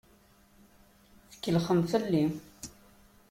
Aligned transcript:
Tkellxem 1.31 1.81
fell-i. 1.91 2.23